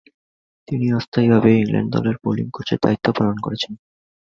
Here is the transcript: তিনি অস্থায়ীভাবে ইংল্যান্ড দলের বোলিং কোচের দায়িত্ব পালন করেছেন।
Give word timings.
তিনি 0.67 0.85
অস্থায়ীভাবে 0.93 1.49
ইংল্যান্ড 1.55 1.89
দলের 1.95 2.15
বোলিং 2.23 2.47
কোচের 2.51 2.79
দায়িত্ব 2.83 3.07
পালন 3.17 3.37
করেছেন। 3.37 3.73